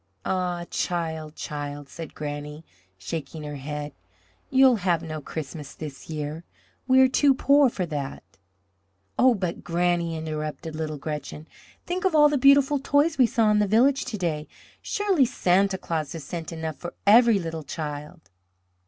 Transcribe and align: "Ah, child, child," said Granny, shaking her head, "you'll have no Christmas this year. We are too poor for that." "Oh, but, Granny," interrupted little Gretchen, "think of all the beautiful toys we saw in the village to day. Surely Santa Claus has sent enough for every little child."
"Ah, 0.25 0.65
child, 0.71 1.35
child," 1.35 1.87
said 1.87 2.15
Granny, 2.15 2.65
shaking 2.97 3.43
her 3.43 3.57
head, 3.57 3.93
"you'll 4.49 4.77
have 4.77 5.03
no 5.03 5.21
Christmas 5.21 5.75
this 5.75 6.09
year. 6.09 6.43
We 6.87 6.99
are 7.01 7.07
too 7.07 7.35
poor 7.35 7.69
for 7.69 7.85
that." 7.85 8.23
"Oh, 9.19 9.35
but, 9.35 9.63
Granny," 9.63 10.17
interrupted 10.17 10.73
little 10.75 10.97
Gretchen, 10.97 11.47
"think 11.85 12.03
of 12.03 12.15
all 12.15 12.29
the 12.29 12.39
beautiful 12.39 12.79
toys 12.79 13.19
we 13.19 13.27
saw 13.27 13.51
in 13.51 13.59
the 13.59 13.67
village 13.67 14.03
to 14.05 14.17
day. 14.17 14.47
Surely 14.81 15.23
Santa 15.23 15.77
Claus 15.77 16.13
has 16.13 16.23
sent 16.23 16.51
enough 16.51 16.77
for 16.77 16.95
every 17.05 17.37
little 17.37 17.61
child." 17.61 18.31